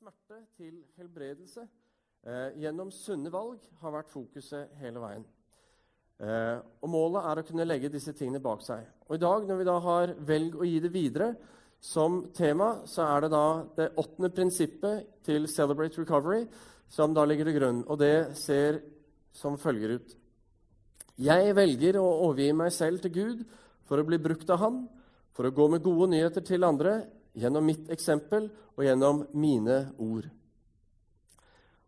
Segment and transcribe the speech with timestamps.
[0.00, 5.26] smerte til helbredelse eh, gjennom sunne valg har vært fokuset hele veien.
[6.24, 8.86] Eh, og Målet er å kunne legge disse tingene bak seg.
[9.10, 11.36] Og I dag, når vi da har 'velg å gi det videre'
[11.84, 13.44] som tema, så er det da
[13.76, 16.48] det åttende prinsippet til Celebrate Recovery
[16.88, 17.84] som da ligger til grunn.
[17.84, 18.80] Og det ser
[19.32, 20.16] som følger ut.
[21.18, 23.44] Jeg velger å overgi meg selv til Gud
[23.84, 24.88] for å bli brukt av Han,
[25.32, 27.04] for å gå med gode nyheter til andre
[27.36, 30.28] gjennom mitt eksempel og gjennom mine ord.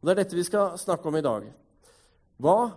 [0.01, 1.47] Og Det er dette vi skal snakke om i dag.
[2.43, 2.73] Hva,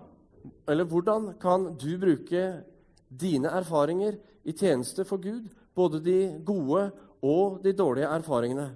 [0.70, 2.64] eller Hvordan kan du bruke
[3.10, 6.92] dine erfaringer i tjeneste for Gud, både de gode
[7.22, 8.76] og de dårlige erfaringene?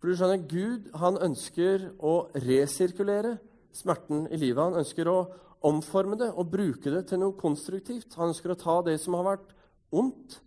[0.00, 3.36] For du skjønner, Gud han ønsker å resirkulere
[3.76, 4.64] smerten i livet.
[4.64, 5.18] Han ønsker å
[5.62, 8.16] omforme det og bruke det til noe konstruktivt.
[8.18, 9.52] Han ønsker å ta det som har vært
[9.94, 10.40] ondt,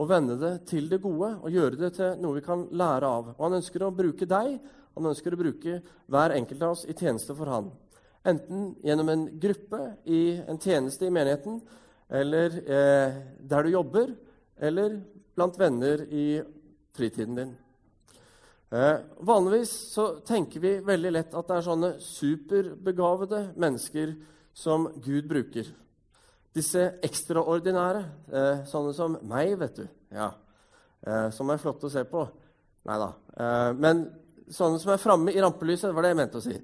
[0.00, 3.34] og vende det til det gode og gjøre det til noe vi kan lære av.
[3.36, 4.54] Og han ønsker å bruke deg,
[4.96, 7.68] han ønsker å bruke hver enkelt av oss i tjeneste for han.
[8.24, 11.60] Enten gjennom en gruppe, i en tjeneste i menigheten,
[12.10, 14.14] eller eh, der du jobber,
[14.60, 14.98] eller
[15.36, 16.24] blant venner i
[16.96, 17.52] fritiden din.
[18.70, 18.96] Eh,
[19.26, 24.16] vanligvis så tenker vi veldig lett at det er sånne superbegavede mennesker
[24.56, 25.68] som Gud bruker.
[26.54, 29.88] Disse ekstraordinære, eh, sånne som meg, vet du.
[30.10, 30.32] Ja,
[31.06, 32.28] eh, Som er flotte å se på.
[32.84, 33.12] Nei da.
[33.36, 34.10] Eh, men
[34.50, 36.60] sånne som er framme i rampelyset, det var det jeg mente å si.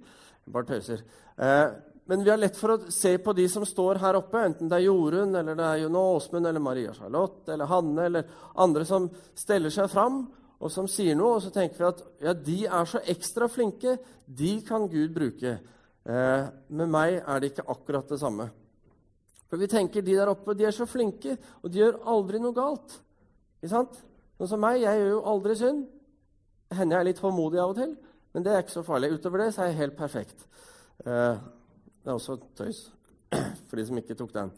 [0.47, 1.03] Bare tøyser.
[1.39, 1.71] Eh,
[2.09, 4.79] men vi har lett for å se på de som står her oppe, enten det
[4.79, 8.25] er Jorunn, eller det er Jon Åsmund, eller Maria Charlotte, eller Hanne, eller
[8.57, 10.27] andre som steller seg fram
[10.57, 13.99] og som sier noe, og så tenker vi at ja, de er så ekstra flinke,
[14.25, 15.59] de kan Gud bruke.
[16.07, 18.49] Eh, med meg er det ikke akkurat det samme.
[19.51, 22.57] For vi tenker de der oppe de er så flinke, og de gjør aldri noe
[22.57, 22.99] galt.
[23.61, 24.01] Ikke sant?
[24.37, 25.85] Sånn som meg, jeg gjør jo aldri synd.
[26.75, 27.93] Hender jeg er litt tålmodig av og til,
[28.35, 29.13] men det er ikke så farlig.
[29.15, 30.43] Utover det så er jeg helt perfekt.
[31.05, 31.39] Eh,
[32.03, 32.83] det er også tøys
[33.69, 34.51] for de som ikke tok den.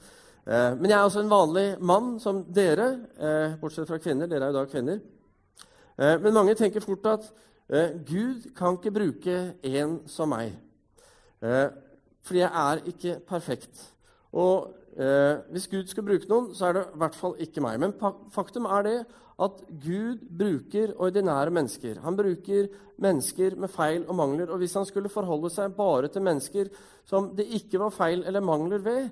[0.49, 2.89] Eh, men jeg er også en vanlig mann som dere,
[3.21, 4.31] eh, bortsett fra kvinner.
[4.31, 5.05] Dere er jo da kvinner.
[5.99, 7.25] Men mange tenker fort at
[8.07, 10.53] Gud kan ikke bruke en som meg.
[11.43, 13.81] Fordi jeg er ikke perfekt.
[14.31, 14.69] Og
[14.99, 17.79] eh, hvis Gud skal bruke noen, så er det i hvert fall ikke meg.
[17.81, 17.95] Men
[18.35, 18.99] faktum er det
[19.39, 22.01] at Gud bruker ordinære mennesker.
[22.03, 24.51] Han bruker mennesker med feil og mangler.
[24.51, 26.71] Og hvis han skulle forholde seg bare til mennesker
[27.07, 29.11] som det ikke var feil eller mangler ved,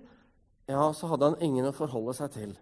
[0.69, 2.57] ja, så hadde han ingen å forholde seg til.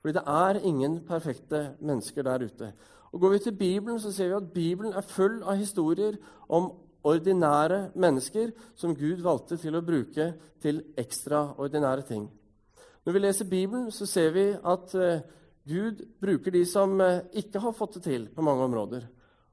[0.00, 2.72] Fordi det er ingen perfekte mennesker der ute.
[3.12, 6.16] Og Går vi til Bibelen, så ser vi at Bibelen er full av historier
[6.48, 6.72] om
[7.04, 12.28] ordinære mennesker som Gud valgte til å bruke til ekstraordinære ting.
[13.04, 15.22] Når vi leser Bibelen, så ser vi at uh,
[15.68, 19.06] Gud bruker de som uh, ikke har fått det til på mange områder,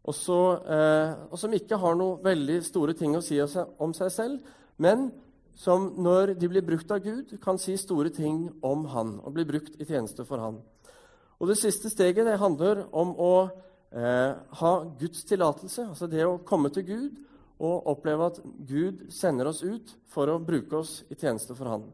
[0.04, 4.12] og, så, uh, og som ikke har noe veldig store ting å si om seg
[4.12, 4.52] selv,
[4.84, 5.10] men
[5.58, 9.48] som når de blir brukt av Gud, kan si store ting om Han og bli
[9.48, 10.60] brukt i tjeneste for Han.
[11.40, 13.32] Og Det siste steget det handler om å
[13.90, 17.22] ha Guds tillatelse, altså det å komme til Gud
[17.58, 21.88] og oppleve at Gud sender oss ut for å bruke oss i tjeneste for Han.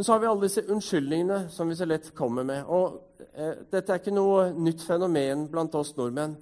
[0.00, 2.64] Men så har vi alle disse unnskyldningene som vi så lett kommer med.
[2.72, 6.38] Og eh, Dette er ikke noe nytt fenomen blant oss nordmenn.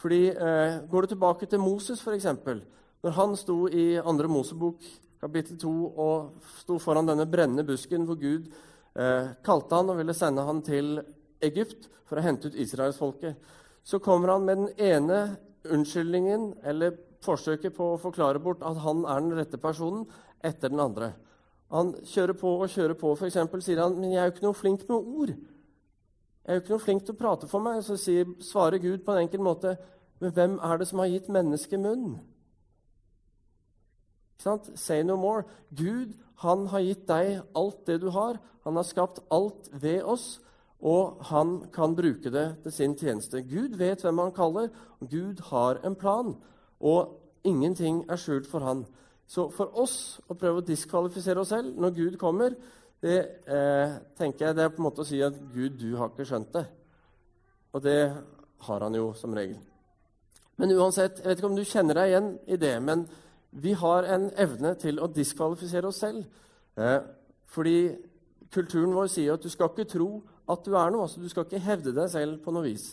[0.00, 2.24] Fordi eh, Går du tilbake til Moses, f.eks.,
[3.04, 4.14] når han sto i 2.
[4.32, 4.86] Mosebok
[5.20, 5.72] kapittel 2
[6.06, 10.62] og sto foran denne brennende busken hvor Gud eh, kalte han og ville sende han
[10.64, 10.94] til
[11.44, 13.36] Egypt for å hente ut israelsfolket,
[13.84, 15.18] så kommer han med den ene
[15.68, 16.96] unnskyldningen eller
[17.28, 20.08] forsøket på å forklare bort at han er den rette personen,
[20.40, 21.10] etter den andre.
[21.72, 23.14] Han kjører på og kjører på.
[23.16, 25.32] For eksempel sier han men jeg er jo ikke noe flink med ord.
[26.42, 27.80] Jeg er jo ikke noe flink til å prate for meg.
[27.86, 29.76] Så sier, svarer Gud på en enkel måte
[30.22, 32.20] men hvem er det som har gitt mennesket munn?
[34.38, 35.42] Say no more.
[35.74, 38.38] Gud han har gitt deg alt det du har.
[38.62, 40.38] Han har skapt alt ved oss,
[40.78, 43.42] og han kan bruke det til sin tjeneste.
[43.42, 46.36] Gud vet hvem han kaller, og Gud har en plan
[46.82, 48.84] og ingenting er skjult for han.
[49.32, 49.96] Så for oss
[50.28, 52.52] å prøve å diskvalifisere oss selv når Gud kommer,
[53.02, 53.18] det
[53.48, 56.26] eh, tenker jeg det er på en måte å si at Gud, du har ikke
[56.28, 56.66] skjønt det.
[57.72, 57.98] Og det
[58.66, 59.56] har han jo som regel.
[60.60, 63.06] Men uansett, jeg vet ikke om du kjenner deg igjen i det, men
[63.64, 66.26] vi har en evne til å diskvalifisere oss selv.
[66.76, 67.00] Eh,
[67.52, 67.78] fordi
[68.52, 70.10] kulturen vår sier at du skal ikke tro
[70.52, 71.06] at du er noe.
[71.06, 72.92] altså Du skal ikke hevde deg selv på noe vis.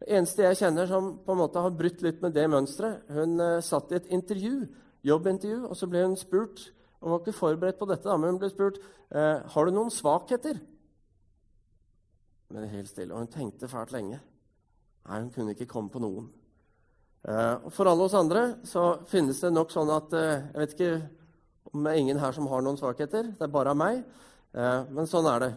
[0.00, 3.34] Det eneste jeg kjenner som på en måte har brutt litt med det mønsteret Hun
[3.44, 4.62] eh, satt i et intervju,
[5.06, 6.70] jobbintervju, og så ble hun spurt
[7.00, 8.76] Hun var ikke forberedt på dette, men hun ble spurt
[9.08, 10.58] eh, har du noen svakheter.
[12.52, 14.18] Men helt stille, og hun tenkte fælt lenge.
[15.08, 16.26] Nei, hun kunne ikke komme på noen.
[17.24, 20.76] Eh, og for alle oss andre så finnes det nok sånn at eh, Jeg vet
[20.76, 20.92] ikke
[21.72, 23.32] om det er ingen her som har noen svakheter.
[23.32, 24.04] Det er bare meg.
[24.50, 25.50] Men sånn er det.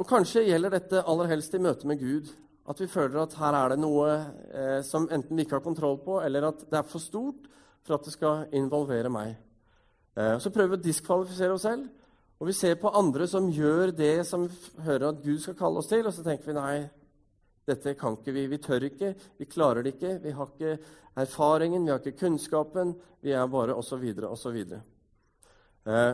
[0.00, 2.30] Og kanskje gjelder dette aller helst i møte med Gud.
[2.68, 4.08] At vi føler at her er det noe
[4.52, 7.48] eh, som enten vi ikke har kontroll på, eller at det er for stort
[7.86, 9.38] for at det skal involvere meg.
[10.18, 11.88] Eh, så prøver vi å diskvalifisere oss selv.
[12.38, 14.44] Og vi ser på andre som gjør det som
[14.84, 16.76] hører at Gud skal kalle oss til, og så tenker vi nei,
[17.68, 18.44] dette kan ikke vi.
[18.52, 20.12] Vi tør ikke, vi klarer det ikke.
[20.22, 20.76] Vi har ikke
[21.18, 22.94] erfaringen, vi har ikke kunnskapen.
[23.24, 24.04] Vi er bare osv.
[24.28, 24.60] osv.
[25.88, 26.12] Eh,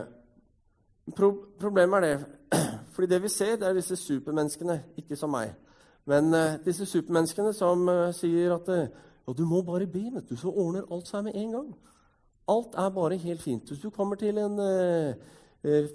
[1.15, 2.57] pro problemet er det
[2.95, 5.53] fordi det vi ser, det er disse supermenneskene, ikke som meg.
[6.09, 8.89] Men eh, disse supermenneskene som eh, sier at eh,
[9.35, 11.71] du må bare be, vet du, så ordner alt seg med en gang.
[12.51, 13.71] Alt er bare helt fint.
[13.71, 14.59] Hvis du kommer til en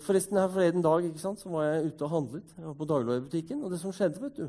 [0.03, 2.57] forresten, her forleden dag ikke sant, så var jeg ute og handlet.
[2.57, 3.61] Jeg var på dagligvarebutikken.
[3.63, 4.49] Og det som skjedde, vet du,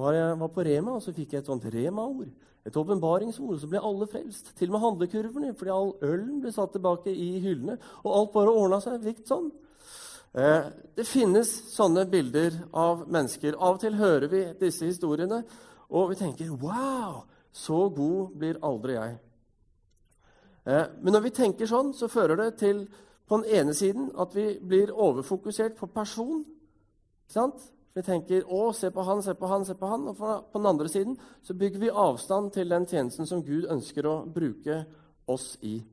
[0.00, 2.30] var jeg var på Rema, og så fikk jeg et sånt Rema-ord.
[2.64, 3.58] Et åpenbaringsord.
[3.60, 4.54] Så ble alle frelst.
[4.56, 7.76] Til og med handlekurvene, fordi all ølen ble satt tilbake i hyllene.
[8.06, 9.52] Og alt bare ordna seg likt sånn.
[10.34, 10.64] Eh,
[10.96, 13.54] det finnes sånne bilder av mennesker.
[13.54, 15.44] Av og til hører vi disse historiene,
[15.90, 17.22] og vi tenker Wow!
[17.54, 19.18] Så god blir aldri jeg.
[20.66, 22.88] Eh, men når vi tenker sånn, så fører det til
[23.28, 26.42] på den ene siden at vi blir overfokusert på person.
[27.30, 27.70] Sant?
[27.94, 30.08] Vi tenker 'Å, se på han, se på han, se på han'.
[30.08, 30.16] Og
[30.52, 34.26] på den andre siden så bygger vi avstand til den tjenesten som Gud ønsker å
[34.34, 34.84] bruke
[35.28, 35.84] oss i.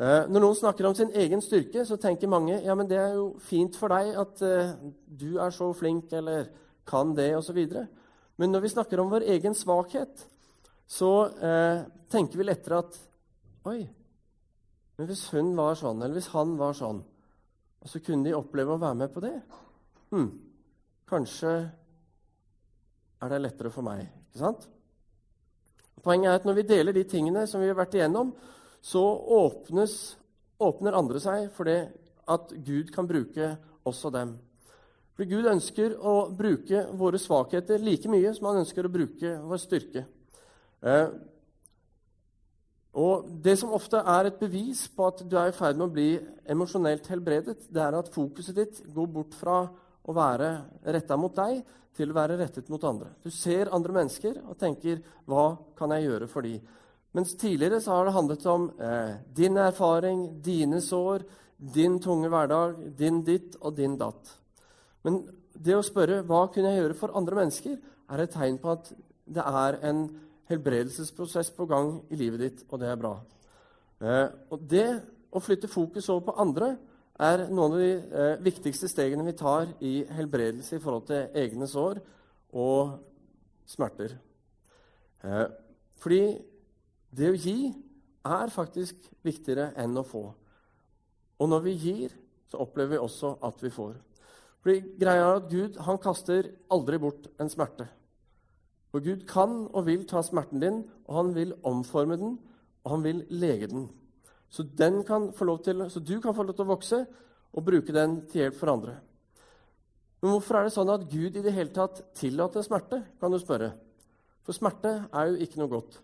[0.00, 3.18] Eh, når noen snakker om sin egen styrke, så tenker mange ja, men det er
[3.18, 4.70] jo fint for deg at uh,
[5.04, 6.46] du er så flink eller
[6.88, 7.58] kan det, osv.
[8.40, 10.22] Men når vi snakker om vår egen svakhet,
[10.90, 12.96] så eh, tenker vi lettere at
[13.68, 13.82] Oi,
[14.96, 17.02] men hvis hun var sånn, eller hvis han var sånn,
[17.84, 19.34] og så kunne de oppleve å være med på det
[20.12, 20.30] hm,
[21.08, 21.52] Kanskje
[23.20, 24.06] er det lettere for meg.
[24.30, 24.64] ikke sant?
[26.00, 28.32] Poenget er at når vi deler de tingene som vi har vært igjennom,
[28.80, 29.02] så
[29.40, 30.16] åpnes,
[30.60, 31.80] åpner andre seg for det
[32.30, 33.54] at Gud kan bruke
[33.86, 34.36] også dem.
[35.16, 39.60] For Gud ønsker å bruke våre svakheter like mye som han ønsker å bruke vår
[39.60, 40.06] styrke.
[40.80, 41.10] Eh,
[43.00, 45.94] og Det som ofte er et bevis på at du er i ferd med å
[45.94, 46.08] bli
[46.50, 49.60] emosjonelt helbredet, det er at fokuset ditt går bort fra
[50.02, 50.50] å være
[50.96, 51.60] retta mot deg
[51.94, 53.12] til å være rettet mot andre.
[53.22, 56.60] Du ser andre mennesker og tenker 'Hva kan jeg gjøre for de?'
[57.16, 61.24] Mens tidligere så har det handlet om eh, din erfaring, dine sår,
[61.58, 64.30] din tunge hverdag, din ditt og din datt.
[65.02, 67.78] Men det å spørre 'Hva kunne jeg gjøre for andre mennesker?'
[68.10, 68.92] er et tegn på at
[69.26, 70.08] det er en
[70.50, 73.20] helbredelsesprosess på gang i livet ditt, og det er bra.
[74.00, 76.76] Eh, og det å flytte fokus over på andre
[77.20, 81.68] er noen av de eh, viktigste stegene vi tar i helbredelse i forhold til egne
[81.70, 82.00] sår
[82.56, 82.96] og
[83.68, 84.16] smerter.
[85.22, 85.46] Eh,
[86.00, 86.22] fordi
[87.10, 87.72] det å gi
[88.26, 90.24] er faktisk viktigere enn å få.
[91.40, 92.14] Og når vi gir,
[92.50, 93.94] så opplever vi også at vi får.
[94.60, 97.86] Fordi greia er at Gud han kaster aldri bort en smerte.
[98.90, 102.36] For Gud kan og vil ta smerten din, og han vil omforme den,
[102.84, 103.88] og han vil lege den.
[104.50, 106.98] Så, den til, så, du kan få lov til å vokse
[107.54, 108.96] og bruke den til hjelp for andre.
[110.20, 113.04] Men hvorfor er det sånn at Gud i det hele tatt tillater smerte?
[113.20, 113.72] kan du spørre.
[114.44, 116.00] For smerte er jo ikke noe godt.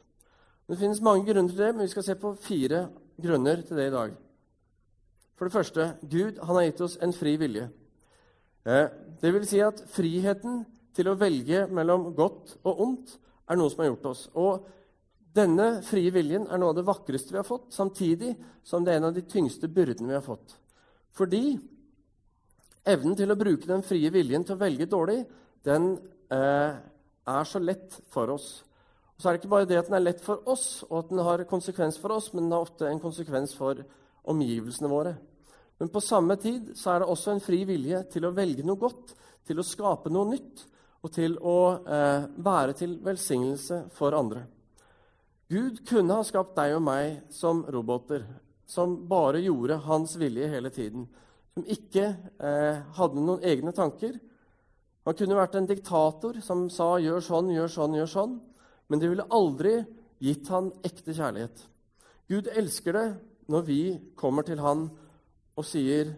[0.66, 2.86] Det finnes mange grunner til det, men vi skal se på fire
[3.22, 4.14] grunner til det i dag.
[5.36, 7.68] For det første Gud han har gitt oss en fri vilje.
[8.66, 8.88] Eh,
[9.20, 10.64] det vil si at friheten
[10.96, 13.14] til å velge mellom godt og ondt
[13.46, 14.24] er noe som har gjort oss.
[14.34, 14.66] Og
[15.36, 18.32] denne frie viljen er noe av det vakreste vi har fått, samtidig
[18.66, 20.56] som det er en av de tyngste byrdene vi har fått.
[21.16, 21.44] Fordi
[22.86, 25.20] evnen til å bruke den frie viljen til å velge dårlig,
[25.66, 25.92] den
[26.32, 26.78] eh,
[27.26, 28.65] er så lett for oss.
[29.16, 31.12] Og så er det ikke bare det at den er lett for oss, og at
[31.12, 33.80] den har konsekvens for oss, men den har ofte en konsekvens for
[34.28, 35.14] omgivelsene våre.
[35.80, 38.80] Men på samme tid så er det også en fri vilje til å velge noe
[38.80, 39.14] godt,
[39.46, 40.66] til å skape noe nytt,
[41.04, 44.42] og til å eh, være til velsignelse for andre.
[45.48, 48.24] Gud kunne ha skapt deg og meg som roboter,
[48.66, 51.06] som bare gjorde hans vilje hele tiden,
[51.54, 52.08] som ikke
[52.42, 54.16] eh, hadde noen egne tanker.
[55.06, 58.36] Han kunne vært en diktator som sa 'gjør sånn, gjør sånn, gjør sånn',
[58.88, 59.78] men det ville aldri
[60.22, 61.64] gitt han ekte kjærlighet.
[62.30, 63.06] Gud elsker det
[63.52, 63.80] når vi
[64.18, 64.88] kommer til han
[65.56, 66.14] og sier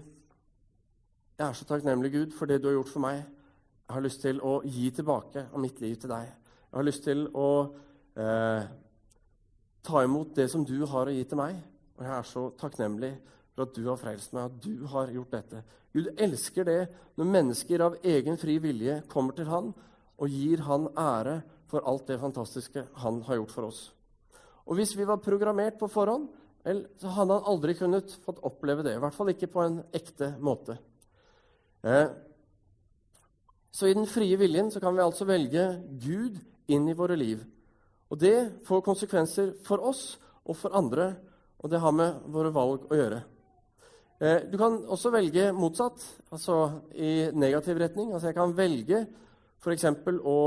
[1.38, 3.24] 'Jeg er så takknemlig, Gud, for det du har gjort for meg.'
[3.88, 6.24] Jeg har lyst til å gi tilbake av mitt liv til deg.
[6.26, 7.74] Jeg har lyst til å
[8.16, 8.62] eh,
[9.82, 11.56] ta imot det som du har å gi til meg.
[11.96, 13.12] Og jeg er så takknemlig
[13.54, 15.62] for at du har frelst meg, at du har gjort dette.
[15.94, 19.72] Gud elsker det når mennesker av egen fri vilje kommer til han
[20.18, 23.80] og gir han ære for alt det fantastiske han har gjort for oss.
[24.68, 26.28] Og hvis vi var programmert på forhånd,
[27.00, 28.96] så hadde han aldri kunnet fått oppleve det.
[28.96, 30.76] I hvert fall ikke på en ekte måte.
[31.86, 32.08] Eh,
[33.72, 35.64] så i den frie viljen så kan vi altså velge
[36.02, 36.36] Gud
[36.68, 37.44] inn i våre liv.
[38.08, 41.12] Og det får konsekvenser for oss og for andre,
[41.60, 43.20] og det har med våre valg å gjøre.
[44.18, 46.02] Eh, du kan også velge motsatt,
[46.34, 48.12] altså i negativ retning.
[48.12, 49.04] Altså jeg kan velge
[49.62, 49.86] f.eks.
[50.26, 50.38] å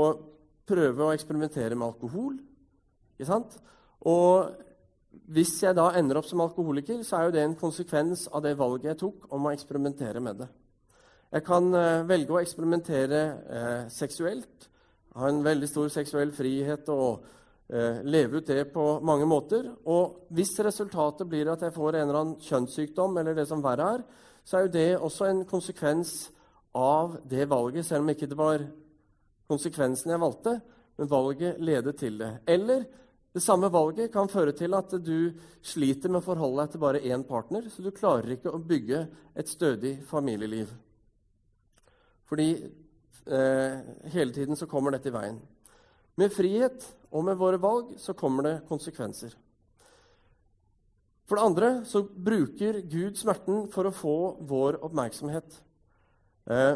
[0.72, 2.40] prøve å eksperimentere med alkohol.
[3.14, 3.60] Ikke sant?
[4.08, 4.50] Og
[5.32, 8.56] hvis jeg da ender opp som alkoholiker, så er jo det en konsekvens av det
[8.58, 10.48] valget jeg tok om å eksperimentere med det.
[11.32, 14.66] Jeg kan eh, velge å eksperimentere eh, seksuelt,
[15.16, 17.22] ha en veldig stor seksuell frihet og
[17.72, 19.70] eh, leve ut det på mange måter.
[19.88, 23.88] Og hvis resultatet blir at jeg får en eller annen kjønnssykdom, eller det som verre
[23.96, 24.04] er,
[24.44, 26.16] så er jo det også en konsekvens
[26.76, 28.64] av det valget, selv om ikke det var
[29.52, 30.56] konsekvensen jeg valgte,
[30.98, 32.32] men valget ledet til det.
[32.48, 32.84] Eller
[33.32, 35.32] det samme valget kan føre til at du
[35.64, 39.06] sliter med å forholde deg til bare én partner, så du klarer ikke å bygge
[39.38, 40.72] et stødig familieliv.
[42.28, 43.78] Fordi eh,
[44.12, 45.40] hele tiden så kommer dette i veien.
[46.20, 49.32] Med frihet og med våre valg så kommer det konsekvenser.
[51.24, 55.56] For det andre så bruker Gud smerten for å få vår oppmerksomhet.
[56.52, 56.74] Eh,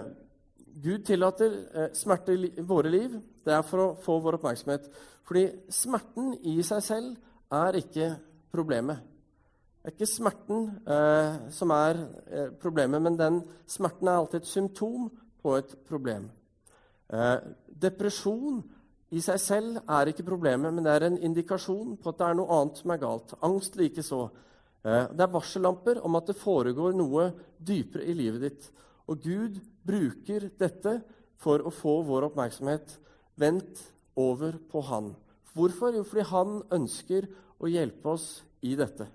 [0.77, 3.17] Gud tillater eh, smerte i våre liv.
[3.45, 4.89] Det er for å få vår oppmerksomhet.
[5.27, 8.11] Fordi smerten i seg selv er ikke
[8.53, 9.01] problemet.
[9.81, 13.37] Det er ikke smerten eh, som er eh, problemet, men den
[13.71, 15.09] smerten er alltid et symptom
[15.43, 16.27] på et problem.
[17.09, 17.37] Eh,
[17.87, 18.59] depresjon
[19.15, 22.39] i seg selv er ikke problemet, men det er en indikasjon på at det er
[22.41, 23.37] noe annet som er galt.
[23.47, 24.27] Angst likeså.
[24.87, 28.69] Det er varsellamper om at det foregår noe dypere i livet ditt.
[29.11, 29.57] Og Gud
[29.87, 30.99] bruker dette
[31.41, 32.97] for å få vår oppmerksomhet
[33.39, 33.83] vendt
[34.17, 35.13] over på Han.
[35.57, 35.95] Hvorfor?
[35.97, 37.29] Jo, fordi Han ønsker
[37.61, 39.09] å hjelpe oss i dette.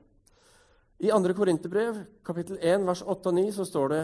[1.02, 1.34] I 2.
[1.34, 4.02] Korinterbrev, kapittel 1, vers 8 og 9, så står det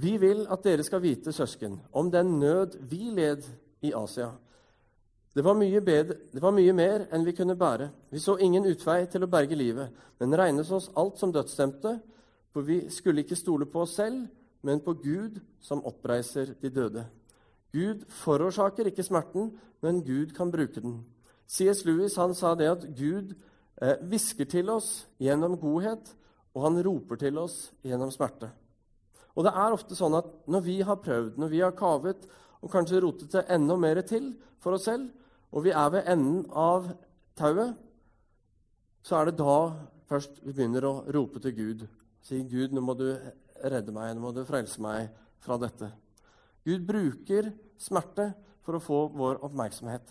[0.00, 3.44] Vi vil at dere skal vite, søsken, om den nød vi led
[3.84, 4.30] i Asia.
[5.34, 7.90] Det var, bedre, det var mye mer enn vi kunne bære.
[8.10, 11.98] Vi så ingen utvei til å berge livet, men regnet oss alt som dødsstemte,
[12.50, 14.24] for vi skulle ikke stole på oss selv,
[14.62, 17.04] men på Gud, som oppreiser de døde.
[17.72, 21.00] Gud forårsaker ikke smerten, men Gud kan bruke den.
[21.46, 21.84] C.S.
[21.84, 23.34] Lewis han sa det at Gud
[23.82, 26.14] eh, til oss gjennom godhet,
[26.54, 28.50] og han roper til oss gjennom smerte.
[29.34, 32.26] Og det er ofte sånn at når vi har prøvd, når vi har kavet
[32.60, 35.08] og kanskje rotet det enda mer til for oss selv,
[35.50, 36.90] og vi er ved enden av
[37.38, 37.74] tauet,
[39.02, 39.56] så er det da
[40.10, 41.86] først vi begynner å rope til Gud.
[42.22, 43.16] Si, 'Gud, nå må du
[43.62, 45.10] redde meg, nå må du frelse meg
[45.42, 45.92] fra dette.'
[46.64, 50.04] Gud bruker smerte for å få vår oppmerksomhet.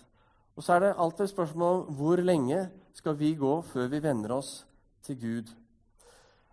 [0.58, 2.66] Og så er det alltid et spørsmål om hvor lenge
[2.98, 4.66] skal vi gå før vi venner oss
[5.06, 5.52] til Gud.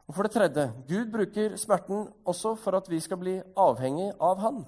[0.07, 4.39] Og For det tredje Gud bruker smerten også for at vi skal bli avhengig av
[4.45, 4.61] Han.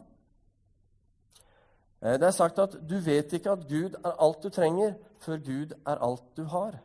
[2.02, 5.36] Eh, det er sagt at du vet ikke at Gud er alt du trenger, før
[5.36, 6.80] Gud er alt du har.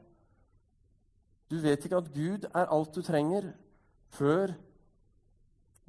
[1.49, 3.53] Du vet ikke at Gud er alt du trenger,
[4.09, 4.53] før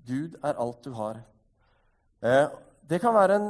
[0.06, 1.20] Gud er alt du har.
[2.23, 2.46] Eh,
[2.88, 3.49] det kan være en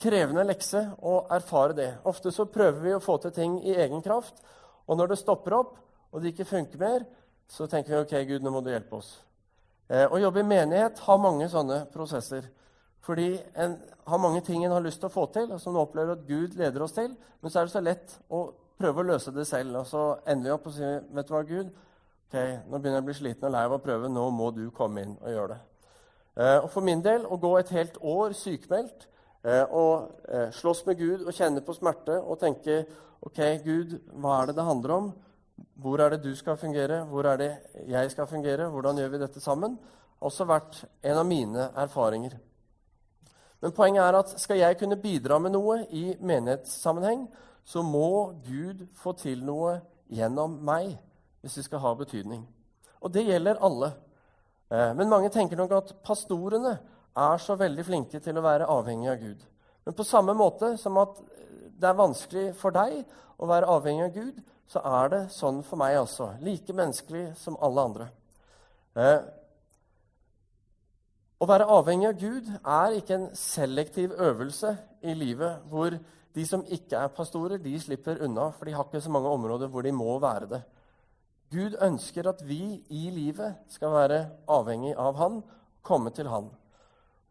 [0.00, 1.90] krevende lekse å erfare det.
[2.08, 4.42] Ofte så prøver vi å få til ting i egen kraft,
[4.86, 5.74] og når det stopper opp,
[6.12, 7.08] og det ikke funker mer,
[7.48, 9.10] så tenker vi ok, Gud, nå må du hjelpe oss.
[9.88, 12.48] Eh, å jobbe i menighet har mange sånne prosesser.
[13.04, 13.78] Fordi en
[14.08, 16.26] har mange ting en har lyst til å få til, og som en opplever at
[16.28, 17.14] Gud leder oss til.
[17.40, 18.42] Men så er det så lett å
[18.78, 19.80] prøve å løse det selv.
[19.80, 21.72] Og så ender vi opp og sier, 'Vet du hva, Gud?
[22.28, 22.36] Ok,
[22.68, 24.08] Nå begynner jeg å bli sliten og lei av å prøve.
[24.08, 25.77] Nå må du komme inn og gjøre det.'
[26.38, 29.08] Eh, og For min del å gå et helt år sykemeldt
[29.42, 32.84] eh, og eh, slåss med Gud og kjenne på smerte og tenke
[33.26, 35.08] OK, Gud, hva er det det handler om?
[35.82, 37.00] Hvor er det du skal fungere?
[37.10, 37.50] Hvor er det
[37.90, 38.68] jeg skal fungere?
[38.70, 39.74] Hvordan gjør vi dette sammen?
[40.22, 42.36] Også vært en av mine erfaringer.
[43.58, 47.26] Men poenget er at skal jeg kunne bidra med noe i menighetssammenheng,
[47.66, 50.94] så må Gud få til noe gjennom meg
[51.42, 52.46] hvis det skal ha betydning.
[53.02, 53.92] Og det gjelder alle.
[54.70, 56.76] Eh, men mange tenker nok at pastorene
[57.18, 59.46] er så veldig flinke til å være avhengig av Gud.
[59.86, 61.16] Men på samme måte som at
[61.78, 63.00] det er vanskelig for deg
[63.38, 66.34] å være avhengig av Gud, så er det sånn for meg også.
[66.44, 68.08] Like menneskelig som alle andre.
[68.98, 69.18] Eh,
[71.38, 74.74] å være avhengig av Gud er ikke en selektiv øvelse
[75.06, 75.94] i livet hvor
[76.34, 79.70] de som ikke er pastorer, de slipper unna, for de har ikke så mange områder
[79.70, 80.60] hvor de må være det.
[81.52, 84.18] Gud ønsker at vi i livet skal være
[84.52, 85.42] avhengig av Han,
[85.82, 86.50] komme til Han.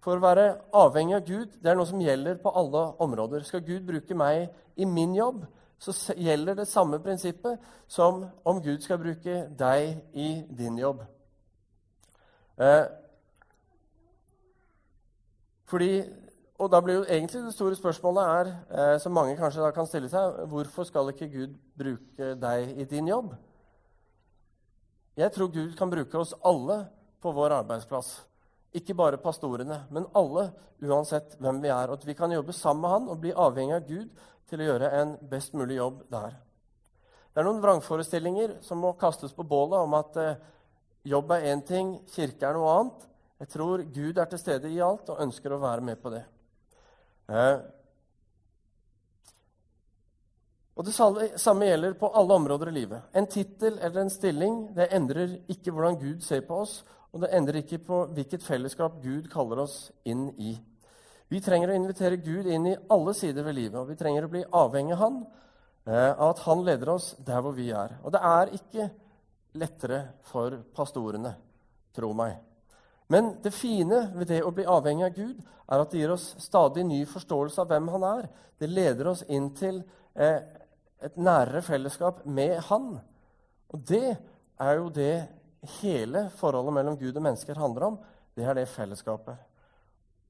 [0.02, 0.48] For å være
[0.78, 3.46] avhengig av Gud det er noe som gjelder på alle områder.
[3.46, 4.48] Skal Gud bruke meg
[4.78, 5.44] i min jobb,
[5.78, 11.04] så gjelder det samme prinsippet som om Gud skal bruke deg i din jobb.
[12.58, 12.86] Eh,
[15.70, 15.92] fordi,
[16.58, 19.86] og da blir jo egentlig det store spørsmålet er, eh, som mange kanskje da kan
[19.86, 23.36] stille seg, hvorfor skal ikke Gud bruke deg i din jobb?
[25.18, 26.84] Jeg tror Gud kan bruke oss alle
[27.24, 28.12] på vår arbeidsplass.
[28.78, 30.52] Ikke bare pastorene, men alle,
[30.86, 31.90] uansett hvem vi er.
[31.90, 34.68] Og at vi kan jobbe sammen med han og bli avhengig av Gud til å
[34.68, 36.38] gjøre en best mulig jobb der.
[37.34, 40.38] Det er noen vrangforestillinger som må kastes på bålet om at eh,
[41.10, 43.08] jobb er én ting, kirke er noe annet.
[43.42, 46.24] Jeg tror Gud er til stede i alt og ønsker å være med på det.
[47.30, 47.58] Eh,
[50.78, 53.10] og Det samme gjelder på alle områder i livet.
[53.14, 57.32] En tittel eller en stilling det endrer ikke hvordan Gud ser på oss, og det
[57.34, 60.54] endrer ikke på hvilket fellesskap Gud kaller oss inn i.
[61.34, 64.32] Vi trenger å invitere Gud inn i alle sider ved livet, og vi trenger å
[64.32, 65.18] bli avhengig av Han,
[65.88, 67.98] eh, av at Han leder oss der hvor vi er.
[68.04, 68.90] Og det er ikke
[69.58, 71.34] lettere for pastorene,
[71.96, 72.38] tro meg.
[73.10, 76.36] Men det fine ved det å bli avhengig av Gud er at det gir oss
[76.44, 78.30] stadig ny forståelse av hvem Han er.
[78.60, 79.82] Det leder oss inn til
[80.16, 80.40] eh,
[81.04, 83.00] et nærere fellesskap med Han.
[83.70, 84.18] Og det
[84.60, 85.28] er jo det
[85.82, 88.00] hele forholdet mellom Gud og mennesker handler om.
[88.36, 89.36] Det er det fellesskapet.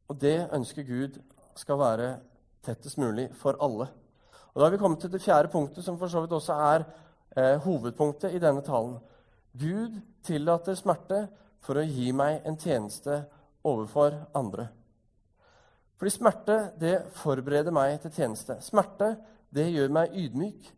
[0.08, 1.20] Og det ønsker Gud
[1.56, 2.10] skal være
[2.64, 3.88] tettest mulig for alle.
[4.54, 6.84] Og Da har vi kommet til det fjerde punktet, som for så vidt også er
[7.38, 8.98] eh, hovedpunktet i denne talen.
[9.54, 11.28] Gud tillater smerte
[11.62, 13.24] for å gi meg en tjeneste
[13.64, 14.68] overfor andre.
[15.98, 18.60] Fordi smerte det forbereder meg til tjeneste.
[18.62, 19.16] Smerte
[19.54, 20.74] det gjør meg ydmyk.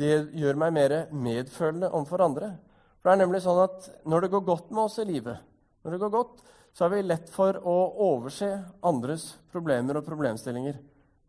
[0.00, 2.50] Det gjør meg mer medfølende overfor andre.
[2.98, 5.38] For det er nemlig sånn at Når det går godt med oss i livet,
[5.84, 6.42] når det går godt,
[6.74, 7.74] så er vi lett for å
[8.08, 8.48] overse
[8.82, 10.80] andres problemer og problemstillinger.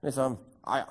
[0.05, 0.85] Liksom, ja, ja,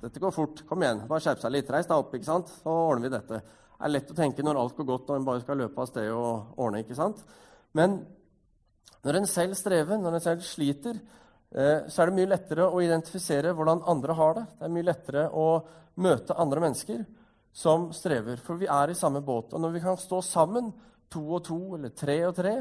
[0.00, 0.64] 'Dette går fort.
[0.66, 1.06] Kom igjen.
[1.06, 1.70] Bare skjerp seg litt.
[1.70, 2.14] Reis deg opp.
[2.14, 2.48] ikke sant?
[2.48, 3.42] Så ordner vi dette.'
[3.82, 5.88] Det er lett å tenke når alt går godt og en bare skal løpe av
[5.90, 6.82] sted og ordne.
[6.84, 7.18] ikke sant?
[7.74, 8.06] Men
[9.02, 11.00] når en selv strever, når en selv sliter,
[11.52, 14.44] så er det mye lettere å identifisere hvordan andre har det.
[14.56, 15.46] Det er mye lettere å
[16.00, 17.02] møte andre mennesker
[17.52, 19.52] som strever, for vi er i samme båt.
[19.52, 20.72] Og når vi kan stå sammen,
[21.12, 22.54] to og to eller tre og tre,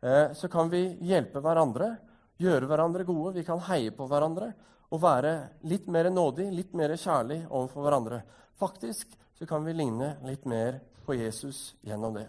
[0.00, 1.96] eh, så kan vi hjelpe hverandre,
[2.38, 4.52] gjøre hverandre gode, vi kan heie på hverandre
[4.88, 5.32] og være
[5.68, 8.20] litt mer nådig, litt mer kjærlig overfor hverandre.
[8.58, 12.28] Faktisk så kan vi ligne litt mer på Jesus gjennom det.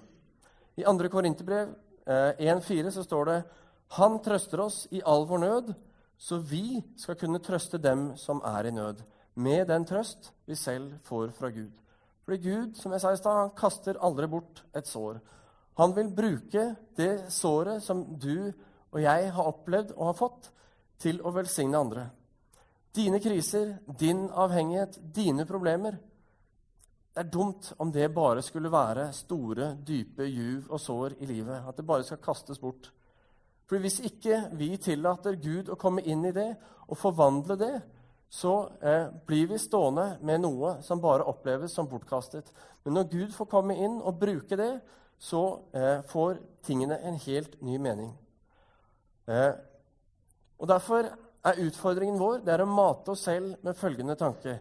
[0.79, 1.11] I 2.
[1.13, 1.71] Korinterbrev
[2.09, 3.39] 1,4 eh, så står det
[3.99, 5.71] Han trøster oss i all vår nød
[6.19, 9.03] så vi skal kunne trøste dem som er i nød,
[9.39, 11.71] med den trøst vi selv får fra Gud.
[12.25, 15.21] Fordi Gud som jeg sa i sted, han kaster aldri bort et sår.
[15.79, 16.65] Han vil bruke
[16.97, 18.51] det såret som du
[18.91, 20.51] og jeg har opplevd og har fått,
[20.99, 22.01] til å velsigne andre.
[22.91, 25.95] Dine kriser, din avhengighet, dine problemer.
[27.13, 31.63] Det er dumt om det bare skulle være store, dype juv og sår i livet.
[31.63, 32.89] At det bare skal kastes bort.
[33.69, 36.49] For hvis ikke vi tillater Gud å komme inn i det
[36.89, 37.75] og forvandle det,
[38.29, 42.49] så eh, blir vi stående med noe som bare oppleves som bortkastet.
[42.85, 44.73] Men når Gud får komme inn og bruke det,
[45.19, 48.11] så eh, får tingene en helt ny mening.
[49.29, 49.53] Eh,
[50.59, 51.09] og Derfor
[51.49, 54.57] er utfordringen vår det er å mate oss selv med følgende tanke.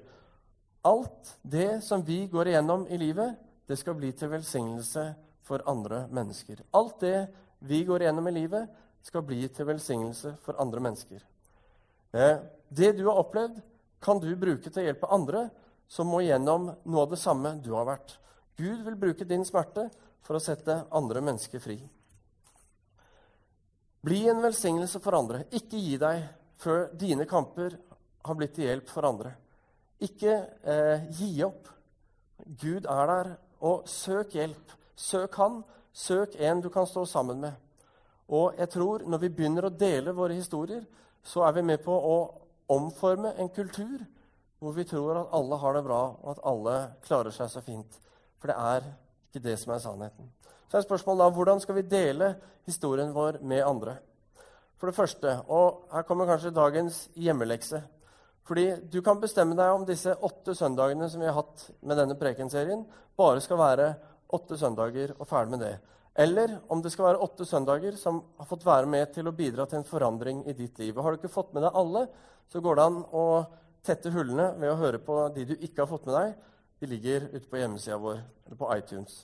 [0.89, 3.37] Alt det som vi går igjennom i livet,
[3.69, 5.05] det skal bli til velsignelse
[5.45, 6.63] for andre mennesker.
[6.77, 7.19] Alt det
[7.69, 8.69] vi går igjennom i livet,
[9.09, 11.25] skal bli til velsignelse for andre mennesker.
[12.13, 12.37] Eh,
[12.69, 13.61] det du har opplevd,
[14.01, 15.49] kan du bruke til å hjelpe andre
[15.91, 18.19] som må gjennom noe av det samme du har vært.
[18.59, 19.89] Gud vil bruke din smerte
[20.27, 21.79] for å sette andre mennesker fri.
[24.05, 25.43] Bli en velsignelse for andre.
[25.51, 26.23] Ikke gi deg
[26.61, 27.75] før dine kamper
[28.27, 29.33] har blitt til hjelp for andre.
[30.05, 31.71] Ikke eh, gi opp.
[32.61, 33.33] Gud er der,
[33.67, 34.77] og søk hjelp.
[34.95, 35.63] Søk Han.
[35.93, 37.57] Søk en du kan stå sammen med.
[38.29, 40.85] Og jeg tror når vi begynner å dele våre historier,
[41.25, 42.17] så er vi med på å
[42.75, 44.05] omforme en kultur
[44.59, 48.01] hvor vi tror at alle har det bra, og at alle klarer seg så fint.
[48.41, 48.89] For det er
[49.29, 50.33] ikke det som er sannheten.
[50.69, 52.33] Så er spørsmålet da, hvordan skal vi dele
[52.67, 53.95] historien vår med andre?
[54.79, 57.83] For det første, og her kommer kanskje dagens hjemmelekse
[58.49, 62.15] fordi du kan bestemme deg om disse åtte søndagene som vi har hatt med denne
[62.17, 63.89] prekenserien, bare skal være
[64.33, 65.75] åtte søndager og ferdig med det.
[66.19, 69.69] Eller om det skal være åtte søndager som har fått være med til å bidra
[69.71, 70.97] til en forandring i ditt liv.
[70.97, 72.09] Og har du ikke fått med deg alle,
[72.51, 73.25] så går det an å
[73.87, 76.33] tette hullene ved å høre på de du ikke har fått med deg.
[76.83, 79.21] De ligger ute på hjemmesida vår eller på iTunes.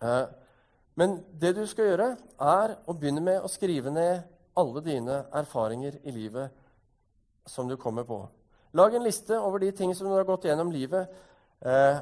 [0.00, 0.24] Eh,
[0.96, 2.08] men det du skal gjøre,
[2.40, 4.24] er å begynne med å skrive ned
[4.58, 6.52] alle dine erfaringer i livet
[7.48, 8.20] som du kommer på.
[8.76, 11.08] Lag en liste over de ting som du har gått gjennom livet
[11.60, 12.00] eh,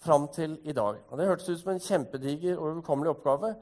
[0.00, 1.02] fram til i dag.
[1.08, 3.54] Og Det hørtes ut som en kjempediger og overkommelig oppgave.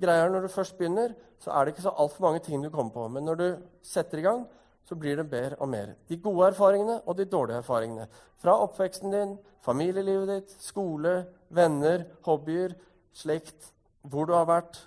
[0.00, 2.92] Greier Når du først begynner, så er det ikke så altfor mange ting du kommer
[2.92, 3.08] på.
[3.08, 4.46] Men når du setter i gang,
[4.84, 5.94] så blir det bedre og mer.
[6.08, 8.06] De gode erfaringene og de dårlige erfaringene.
[8.38, 12.74] Fra oppveksten din, familielivet ditt, skole, venner, hobbyer,
[13.12, 13.72] slekt,
[14.02, 14.78] hvor du har vært,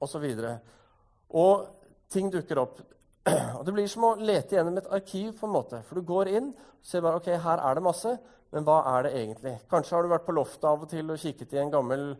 [0.00, 0.24] osv.
[0.24, 0.58] Og, så
[1.30, 1.66] og
[2.10, 2.80] ting dukker opp.
[3.58, 5.32] Og Det blir som å lete gjennom et arkiv.
[5.38, 5.82] på en måte.
[5.82, 8.18] For du går inn og ser bare, ok, her er det masse,
[8.52, 9.54] men hva er det egentlig?
[9.70, 12.10] Kanskje har du vært på loftet av og til og kikket i en gammel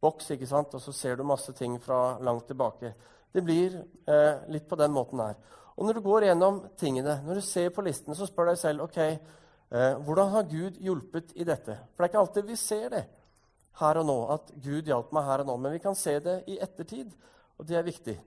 [0.00, 0.74] boks, ikke sant?
[0.76, 2.92] og så ser du masse ting fra langt tilbake.
[3.34, 3.74] Det blir
[4.06, 5.36] eh, litt på den måten her.
[5.74, 8.86] Og når du går gjennom tingene, når du ser på listene, så spør deg selv
[8.86, 11.76] ok, eh, hvordan har Gud hjulpet i dette.
[11.90, 13.04] For det er ikke alltid vi ser det
[13.80, 15.60] her og nå, at Gud hjalp meg her og nå.
[15.62, 17.12] Men vi kan se det i ettertid,
[17.58, 18.18] og det er viktig.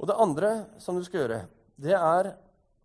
[0.00, 1.42] Og det andre som du skal gjøre,
[1.82, 2.36] det er å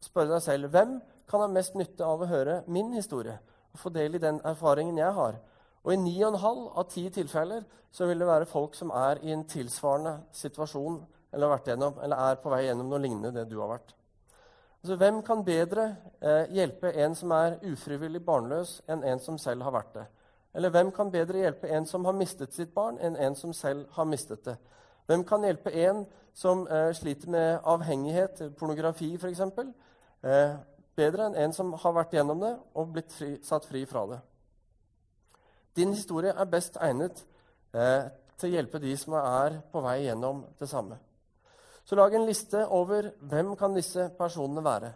[0.03, 0.97] spørre deg selv hvem
[1.27, 3.39] kan ha mest nytte av å høre min historie
[3.77, 5.37] og få del i den erfaringen jeg har.
[5.85, 7.61] Og i ni og en halv av ti tilfeller
[7.93, 10.97] så vil det være folk som er i en tilsvarende situasjon
[11.33, 13.93] eller, gjennom, eller er på vei gjennom noe lignende det du har vært.
[14.81, 15.85] Altså, hvem kan bedre
[16.21, 20.05] eh, hjelpe en som er ufrivillig barnløs, enn en som selv har vært det?
[20.57, 23.85] Eller hvem kan bedre hjelpe en som har mistet sitt barn, enn en som selv
[23.93, 24.55] har mistet det?
[25.07, 29.41] Hvem kan hjelpe en som eh, sliter med avhengighet, pornografi f.eks.,
[30.23, 30.57] eh,
[30.97, 34.19] bedre enn en som har vært gjennom det og blitt fri, satt fri fra det?
[35.77, 37.21] Din historie er best egnet
[37.77, 38.07] eh,
[38.37, 40.97] til å hjelpe de som er på vei gjennom det samme.
[41.87, 44.89] Så lag en liste over hvem kan disse personene være.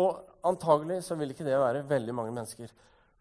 [0.00, 0.16] Og
[0.48, 2.72] antagelig så vil ikke det være veldig mange mennesker.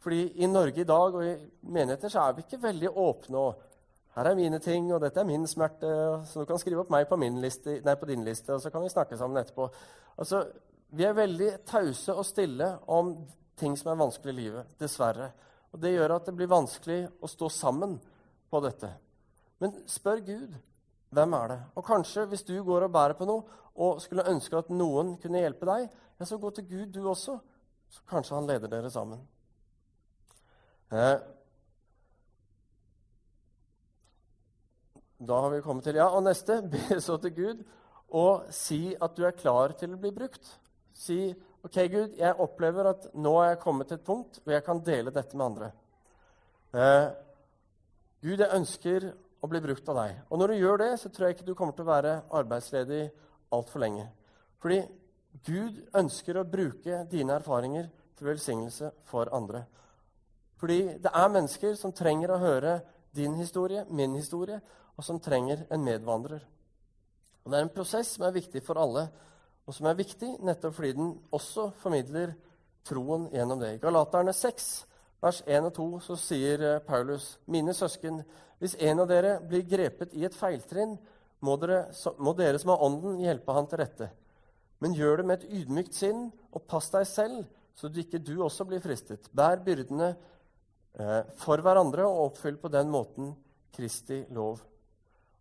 [0.01, 3.67] Fordi i Norge i dag og i menigheter så er vi ikke veldig åpne og
[4.15, 5.87] her er mine ting, og dette er min smerte.
[6.27, 8.83] Så du kan skrive opp meg på, liste, nei, på din liste, og så kan
[8.83, 9.69] vi snakke sammen etterpå.
[10.17, 10.43] Altså,
[10.91, 13.13] vi er veldig tause og stille om
[13.59, 14.73] ting som er vanskelig i livet.
[14.79, 15.31] Dessverre.
[15.71, 17.95] Og Det gjør at det blir vanskelig å stå sammen
[18.51, 18.89] på dette.
[19.61, 20.55] Men spør Gud.
[21.11, 21.59] Hvem er det?
[21.75, 25.43] Og kanskje, hvis du går og bærer på noe og skulle ønske at noen kunne
[25.43, 27.37] hjelpe deg, ja, så gå til Gud, du også.
[27.91, 29.19] Så kanskje han leder dere sammen.
[30.91, 31.19] Eh,
[35.21, 36.61] Da har vi kommet til ja, og neste.
[36.71, 37.63] Be så til Gud
[38.11, 40.47] og si at du er klar til å bli brukt.
[40.93, 41.19] Si
[41.61, 44.81] OK, Gud, jeg opplever at nå er jeg kommet til et punkt hvor jeg kan
[44.85, 45.71] dele dette med andre.
[46.73, 47.09] Eh,
[48.21, 50.23] Gud, jeg ønsker å bli brukt av deg.
[50.29, 53.03] Og når du gjør det, så tror jeg ikke du kommer til å være arbeidsledig
[53.53, 54.07] altfor lenge.
[54.61, 54.81] Fordi
[55.45, 59.63] Gud ønsker å bruke dine erfaringer til velsignelse for andre.
[60.61, 62.79] Fordi det er mennesker som trenger å høre
[63.17, 64.59] din historie, min historie,
[64.97, 66.43] og som trenger en medvandrer.
[67.41, 69.07] Og Det er en prosess som er viktig for alle,
[69.67, 72.33] og som er viktig nettopp fordi den også formidler
[72.87, 73.75] troen gjennom det.
[73.75, 74.69] I Galaterne 6,
[75.21, 78.23] vers 1 og 2, så sier eh, Paulus.: Mine søsken,
[78.59, 80.97] hvis en av dere blir grepet i et feiltrinn,
[81.41, 81.83] må dere,
[82.21, 84.09] må dere som har ånden, hjelpe han til rette.
[84.81, 87.45] Men gjør det med et ydmykt sinn, og pass deg selv,
[87.77, 89.29] så du ikke du også blir fristet.
[89.33, 93.33] Bær byrdene eh, for hverandre og oppfyll på den måten
[93.71, 94.61] Kristi lov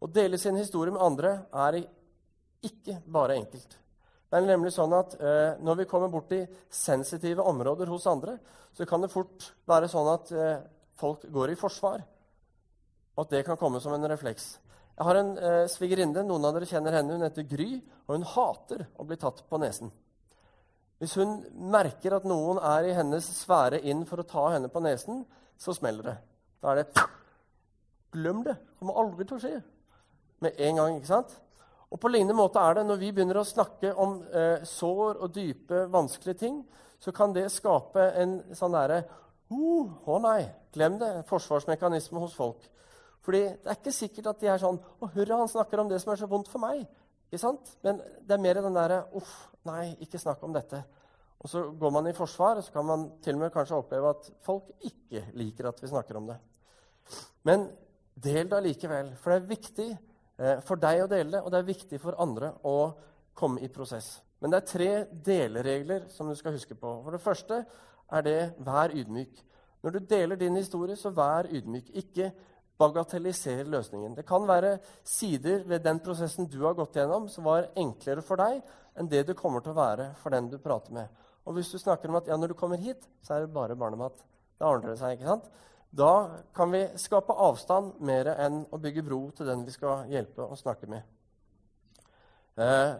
[0.00, 1.82] å dele sin historie med andre er
[2.64, 3.76] ikke bare enkelt.
[4.30, 8.36] Det er nemlig sånn at eh, Når vi kommer bort i sensitive områder hos andre,
[8.72, 10.60] så kan det fort være sånn at eh,
[11.00, 12.04] folk går i forsvar.
[13.16, 14.52] Og at det kan komme som en refleks.
[14.94, 16.22] Jeg har en eh, svigerinne.
[16.28, 17.16] Noen av dere kjenner henne.
[17.16, 17.72] Hun heter Gry,
[18.06, 19.90] og hun hater å bli tatt på nesen.
[21.00, 21.38] Hvis hun
[21.72, 25.24] merker at noen er i hennes sfære inn for å ta henne på nesen,
[25.58, 26.16] så smeller det.
[26.60, 27.06] Da er det
[28.10, 28.56] Glem det!
[28.78, 29.56] Kommer aldri til å skje
[30.44, 30.96] med en gang.
[30.98, 31.34] ikke sant?
[31.90, 35.32] Og På lignende måte er det når vi begynner å snakke om eh, sår og
[35.34, 36.60] dype, vanskelige ting,
[37.00, 39.00] så kan det skape en sånn derre
[39.50, 41.10] uh, oh nei, glem det.
[41.26, 42.62] Forsvarsmekanisme hos folk.
[43.24, 45.98] Fordi det er ikke sikkert at de er sånn Å, hurra, han snakker om det
[46.02, 46.84] som er så vondt for meg.
[47.28, 47.74] Ikke sant?
[47.84, 49.34] Men det er mer den derre Uff,
[49.68, 50.82] nei, ikke snakk om dette.
[51.40, 54.12] Og så går man i forsvar, og så kan man til og med kanskje oppleve
[54.12, 56.36] at folk ikke liker at vi snakker om det.
[57.48, 57.66] Men
[58.20, 59.88] del det allikevel, for det er viktig
[60.64, 62.76] for deg å dele det, og det er viktig for andre å
[63.36, 64.18] komme i prosess.
[64.40, 64.90] Men det er tre
[65.26, 66.94] deleregler som du skal huske på.
[67.04, 67.62] For det første
[68.10, 69.42] er det vær ydmyk.
[69.84, 71.92] Når du deler din historie, så vær ydmyk.
[72.00, 72.30] Ikke
[72.80, 74.14] bagatelliser løsningen.
[74.16, 78.40] Det kan være sider ved den prosessen du har gått gjennom, som var enklere for
[78.40, 78.62] deg
[78.98, 81.08] enn det det kommer til å være for den du prater med.
[81.48, 83.76] Og hvis du snakker om at ja, når du kommer hit, så er det bare
[83.78, 84.16] barnemat.
[84.60, 85.16] Da ordner det seg.
[85.16, 85.48] ikke sant?
[85.90, 90.46] Da kan vi skape avstand mer enn å bygge bro til den vi skal hjelpe
[90.46, 91.02] og snakke med.
[92.60, 92.92] Eh,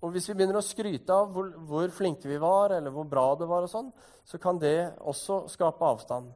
[0.00, 3.26] og Hvis vi begynner å skryte av hvor, hvor, flinke vi var, eller hvor bra
[3.36, 3.90] det var, og sånn,
[4.24, 6.30] så kan det også skape avstand.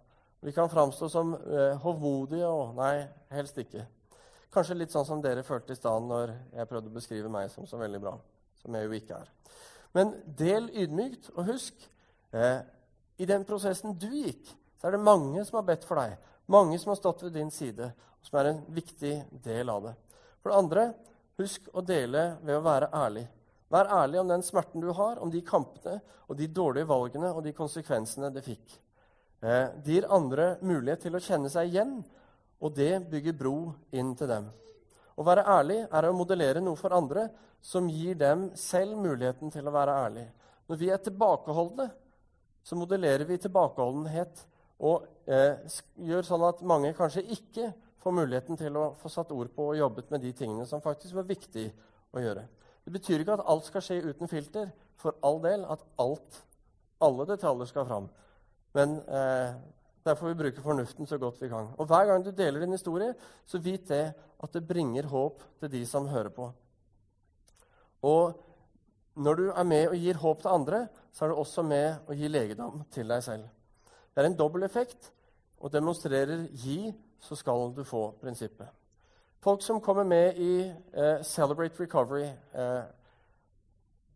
[0.45, 3.87] Vi kan framstå som eh, hovmodige og Nei, helst ikke.
[4.53, 7.69] Kanskje litt sånn som dere følte i stad når jeg prøvde å beskrive meg som
[7.69, 8.13] så veldig bra.
[8.61, 9.33] Som jeg jo ikke er.
[9.97, 11.89] Men del ydmykt, og husk
[12.37, 12.61] eh,
[13.17, 14.53] I den prosessen du gikk,
[14.85, 16.19] så er det mange som har bedt for deg.
[16.53, 19.15] Mange som har stått ved din side, og som er en viktig
[19.47, 19.95] del av det.
[20.43, 20.85] For det andre,
[21.41, 23.23] husk å dele ved å være ærlig.
[23.73, 27.41] Vær ærlig om den smerten du har, om de kampene og de dårlige valgene og
[27.49, 28.77] de konsekvensene det fikk.
[29.41, 31.99] Eh, det gir andre mulighet til å kjenne seg igjen,
[32.61, 33.57] og det bygger bro
[33.97, 34.53] inn til dem.
[35.17, 37.31] Å være ærlig er å modellere noe for andre
[37.65, 40.31] som gir dem selv muligheten til å være ærlig.
[40.69, 41.89] Når vi er tilbakeholdne,
[42.61, 44.51] så modellerer vi tilbakeholdenhet
[44.83, 45.61] og eh,
[46.03, 47.71] gjør sånn at mange kanskje ikke
[48.03, 51.17] får muligheten til å få satt ord på og jobbet med de tingene som faktisk
[51.17, 51.69] var viktig
[52.15, 52.45] å gjøre.
[52.85, 54.73] Det betyr ikke at alt skal skje uten filter.
[55.01, 56.43] For all del at alt,
[57.03, 58.11] alle detaljer skal fram.
[58.77, 59.57] Men eh,
[60.05, 61.71] der får vi bruke fornuften så godt vi kan.
[61.79, 63.15] Og Hver gang du deler din historie,
[63.47, 66.51] så vit det at det bringer håp til de som hører på.
[68.05, 68.35] Og
[69.15, 72.19] når du er med og gir håp til andre, så er du også med og
[72.19, 73.47] gir legedom til deg selv.
[74.15, 75.11] Det er en dobbel effekt
[75.59, 78.69] og demonstrerer 'gi, så skal du få'-prinsippet.
[79.41, 82.83] Folk som kommer med i eh, Celebrate Recovery, eh,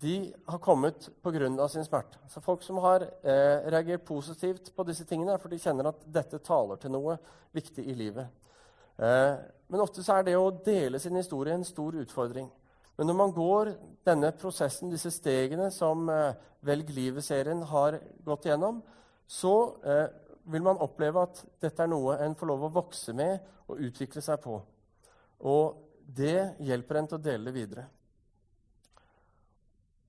[0.01, 1.69] de har kommet pga.
[1.69, 2.19] sin smerte.
[2.29, 6.39] Så folk som har eh, reagert positivt på disse tingene, for de kjenner at dette
[6.39, 7.19] taler til noe
[7.53, 8.27] viktig i livet.
[8.99, 9.35] Eh,
[9.69, 12.51] men ofte er det å dele sin historie en stor utfordring.
[12.97, 13.73] Men når man går
[14.07, 18.83] denne prosessen, disse stegene som eh, Velg livet-serien har gått gjennom,
[19.29, 20.07] så eh,
[20.49, 23.39] vil man oppleve at dette er noe en får lov å vokse med
[23.69, 24.57] og utvikle seg på.
[25.45, 25.65] Og
[26.09, 27.85] det hjelper en til å dele det videre.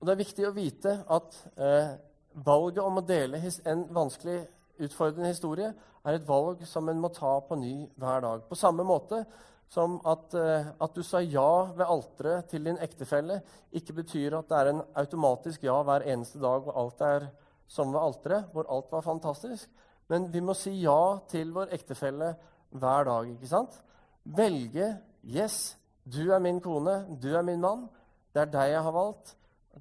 [0.00, 1.92] Og Det er viktig å vite at eh,
[2.40, 4.40] valget om å dele en vanskelig,
[4.80, 5.74] utfordrende historie
[6.08, 8.46] er et valg som en må ta på ny hver dag.
[8.48, 9.26] På samme måte
[9.70, 13.42] som at, eh, at du sa ja ved alteret til din ektefelle,
[13.76, 17.28] ikke betyr at det er en automatisk ja hver eneste dag og alt er
[17.70, 19.68] som ved alteret, hvor alt var fantastisk.
[20.10, 22.32] Men vi må si ja til vår ektefelle
[22.70, 23.30] hver dag.
[23.30, 23.78] ikke sant?
[24.24, 25.76] Velge Yes,
[26.08, 27.84] du er min kone, du er min mann.
[28.32, 29.34] Det er deg jeg har valgt.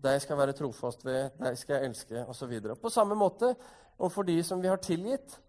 [0.04, 2.52] Deg skal jeg være trofast ved, deg skal jeg elske, osv.
[2.82, 3.54] På samme måte
[3.97, 5.39] overfor de som vi har tilgitt.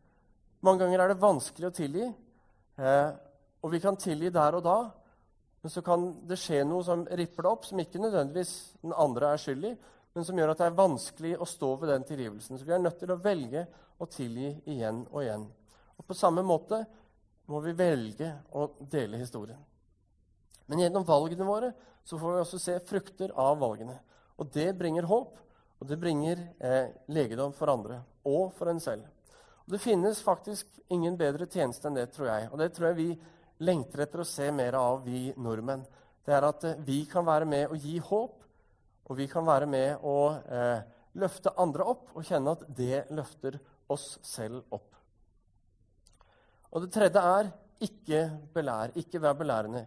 [0.63, 2.07] Mange ganger er det vanskelig å tilgi,
[2.79, 3.11] eh,
[3.61, 4.79] og vi kan tilgi der og da.
[5.63, 9.35] Men så kan det skje noe som ripper det opp, som ikke nødvendigvis den andre
[9.35, 9.75] er skyld i,
[10.15, 12.59] men som gjør at det er vanskelig å stå ved den tilgivelsen.
[12.59, 13.67] Så vi er nødt til å velge
[14.01, 15.45] å tilgi igjen og igjen.
[16.01, 16.83] Og På samme måte
[17.51, 19.59] må vi velge å dele historien.
[20.71, 21.73] Men gjennom valgene våre
[22.07, 23.97] så får vi også se frukter av valgene.
[24.39, 25.37] Og det bringer håp,
[25.81, 29.07] og det bringer eh, legedom for andre og for en selv.
[29.67, 32.49] Og Det finnes faktisk ingen bedre tjeneste enn det, tror jeg.
[32.51, 33.09] Og det tror jeg vi
[33.67, 35.85] lengter etter å se mer av, vi nordmenn.
[36.27, 38.40] Det er at eh, vi kan være med å gi håp,
[39.11, 40.83] og vi kan være med å eh,
[41.19, 43.57] løfte andre opp og kjenne at det løfter
[43.91, 44.95] oss selv opp.
[46.71, 47.51] Og det tredje er
[47.83, 48.21] ikke
[48.55, 49.83] belær, ikke vær belærende.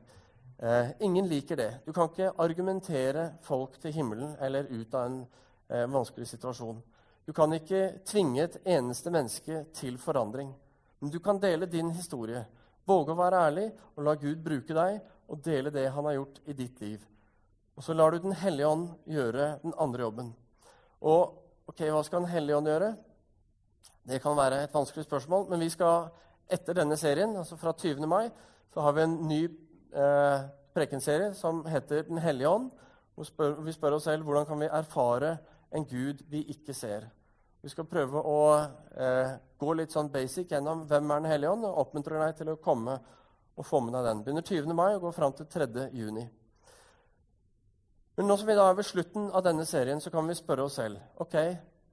[0.59, 1.69] Eh, ingen liker det.
[1.85, 5.21] Du kan ikke argumentere folk til himmelen eller ut av en
[5.69, 6.83] eh, vanskelig situasjon.
[7.23, 10.51] Du kan ikke tvinge et eneste menneske til forandring.
[10.99, 12.43] Men du kan dele din historie.
[12.83, 14.99] Våge å være ærlig og la Gud bruke deg
[15.31, 17.12] og dele det han har gjort i ditt liv.
[17.75, 20.33] Og så lar du Den hellige ånd gjøre den andre jobben.
[21.01, 21.33] Og
[21.67, 22.95] ok, hva skal Den hellige ånd gjøre?
[24.07, 26.09] Det kan være et vanskelig spørsmål, men vi skal
[26.51, 28.07] etter denne serien, altså fra 20.
[28.07, 28.29] mai,
[28.73, 29.41] så har vi en ny
[29.95, 30.43] eh,
[30.75, 32.71] prekenserie som heter Den hellige ånd.
[33.15, 35.37] Hvor spør, vi spør oss selv hvordan kan vi erfare
[35.73, 37.09] en Gud vi ikke ser.
[37.61, 38.39] Vi skal prøve å
[38.97, 42.53] eh, gå litt sånn basic gjennom hvem er Den hellige ånd, og oppmuntrer deg til
[42.53, 42.97] å komme
[43.55, 44.23] og få med deg den.
[44.25, 44.73] Begynner 20.
[44.73, 45.89] mai og går fram til 3.
[45.93, 46.25] juni.
[48.13, 50.67] Men nå som vi da er ved slutten av denne serien, så kan vi spørre
[50.67, 51.37] oss selv ok,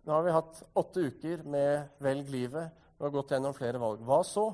[0.05, 2.77] nå har vi hatt åtte uker med Velg livet.
[2.99, 4.03] Vi har gått gjennom flere valg.
[4.05, 4.51] Hva så?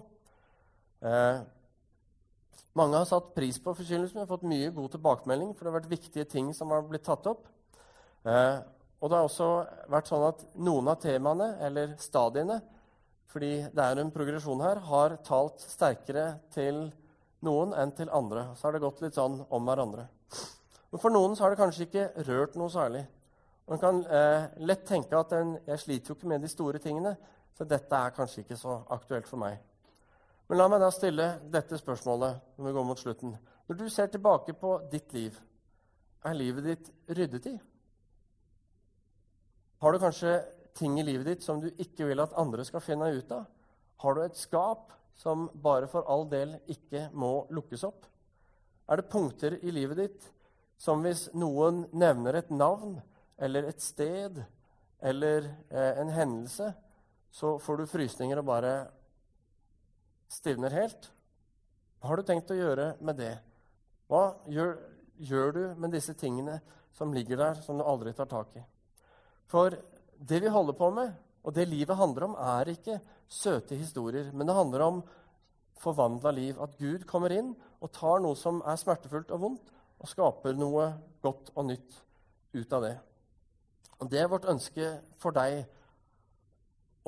[1.02, 1.40] Eh,
[2.79, 4.18] mange har satt pris på forkynnelsen.
[4.18, 7.07] Vi har fått mye god tilbakemelding, for det har vært viktige ting som har blitt
[7.09, 7.48] tatt opp.
[8.26, 8.59] Eh,
[9.00, 9.50] og det har også
[9.90, 12.61] vært sånn at noen av temaene, eller stadiene,
[13.33, 16.87] fordi det er en progresjon her, har talt sterkere til
[17.46, 18.52] noen enn til andre.
[18.55, 20.07] Så har det gått litt sånn om hverandre.
[20.92, 23.05] Men For noen så har det kanskje ikke rørt noe særlig.
[23.66, 27.16] Man kan eh, lett tenke at en, jeg sliter jo ikke med de store tingene,
[27.57, 29.59] så dette er kanskje ikke så aktuelt for meg.
[30.46, 33.33] Men la meg da stille dette spørsmålet når vi går mot slutten.
[33.66, 35.35] Når du ser tilbake på ditt liv,
[36.27, 37.57] er livet ditt ryddet i?
[39.83, 40.38] Har du kanskje
[40.77, 43.49] ting i livet ditt som du ikke vil at andre skal finne ut av?
[44.05, 48.07] Har du et skap som bare for all del ikke må lukkes opp?
[48.87, 50.31] Er det punkter i livet ditt
[50.79, 52.99] som hvis noen nevner et navn
[53.41, 54.43] eller et sted
[55.01, 56.71] eller eh, en hendelse,
[57.33, 58.75] så får du frysninger og bare
[60.33, 61.11] stivner helt?
[62.01, 63.35] Hva har du tenkt å gjøre med det?
[64.09, 64.77] Hva gjør,
[65.19, 66.61] gjør du med disse tingene
[66.97, 68.65] som ligger der, som du aldri tar tak i?
[69.51, 69.75] For
[70.17, 71.12] det vi holder på med,
[71.47, 75.01] og det livet handler om, er ikke søte historier, men det handler om
[75.79, 76.59] forvandla liv.
[76.62, 80.90] At Gud kommer inn og tar noe som er smertefullt og vondt, og skaper noe
[81.24, 81.98] godt og nytt
[82.56, 82.94] ut av det.
[84.00, 85.64] Og Det er vårt ønske for deg.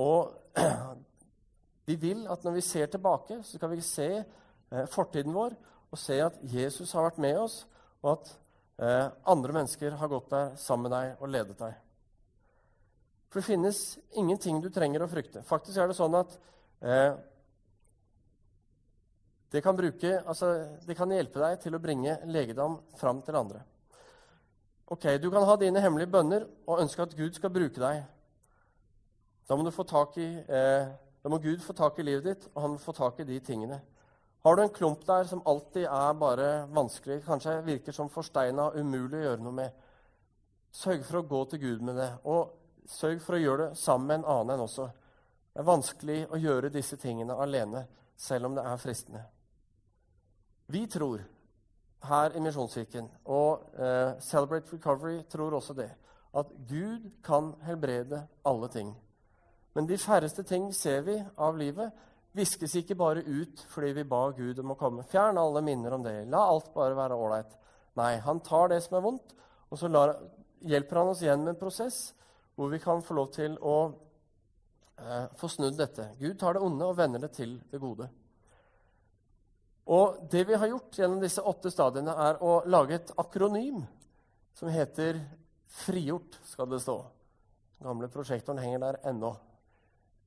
[0.01, 0.33] Og
[1.89, 5.57] vi vil at når vi ser tilbake, så skal vi se eh, fortiden vår
[5.89, 7.63] og se at Jesus har vært med oss,
[8.03, 8.33] og at
[8.85, 11.79] eh, andre mennesker har gått der sammen med deg og ledet deg.
[13.29, 13.81] For det finnes
[14.17, 15.45] ingenting du trenger å frykte.
[15.49, 16.37] Faktisk er det sånn at
[16.81, 17.17] eh,
[19.53, 20.53] det, kan bruke, altså,
[20.87, 23.63] det kan hjelpe deg til å bringe legedom fram til andre.
[24.89, 28.05] Ok, Du kan ha dine hemmelige bønner og ønske at Gud skal bruke deg.
[29.49, 30.89] Da må, i, eh,
[31.23, 33.39] da må, Gud få tak i livet ditt, og han må få tak i de
[33.41, 33.81] tingene.
[34.45, 39.19] Har du en klump der som alltid er bare vanskelig, kanskje virker som forsteina, umulig
[39.19, 39.71] å gjøre noe med,
[40.73, 42.11] sørg for å gå til Gud med det.
[42.25, 42.53] Og
[42.89, 44.91] sørg for å gjøre det sammen med en annen enn også.
[45.53, 49.25] Det er vanskelig å gjøre disse tingene alene, selv om det er fristende.
[50.69, 51.23] Vi tror
[52.05, 55.89] her i Misjonskirken, og eh, Celebrate Recovery tror også det,
[56.37, 58.91] at Gud kan helbrede alle ting.
[59.75, 61.89] Men de færreste ting ser vi av livet,
[62.37, 65.07] viskes ikke bare ut fordi vi ba Gud om å komme.
[65.09, 66.27] Fjern alle minner om det.
[66.29, 67.57] La alt bare være ålreit.
[67.97, 69.33] Nei, han tar det som er vondt,
[69.73, 70.15] og så lar,
[70.61, 72.13] hjelper han oss igjen med en prosess
[72.59, 73.77] hvor vi kan få lov til å
[75.01, 76.13] eh, få snudd dette.
[76.21, 78.13] Gud tar det onde og vender det til det gode.
[79.89, 83.81] Og det vi har gjort gjennom disse åtte stadiene, er å lage et akronym
[84.59, 85.21] som heter
[85.69, 86.97] Frigjort, skal det stå.
[87.79, 89.33] Den gamle prosjektoren henger der ennå.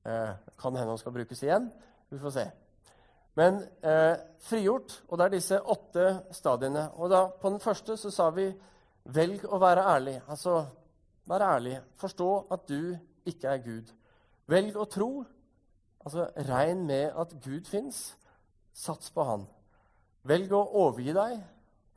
[0.06, 1.70] Eh, kan hende den skal brukes igjen.
[2.10, 2.44] Vi får se.
[3.38, 6.88] Men eh, frigjort, og det er disse åtte stadiene.
[7.00, 8.52] Og da, På den første så sa vi
[9.04, 10.22] 'velg å være ærlig'.
[10.28, 10.64] Altså
[11.26, 11.80] vær ærlig.
[11.94, 13.92] Forstå at du ikke er Gud.
[14.46, 15.24] Velg å tro.
[16.04, 18.16] Altså regn med at Gud fins.
[18.72, 19.46] Sats på Han.
[20.28, 21.38] Velg å overgi deg.